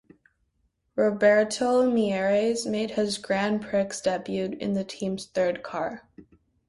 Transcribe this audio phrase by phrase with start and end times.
[0.95, 6.09] Roberto Mieres made his Grand Prix debut in the team's third car.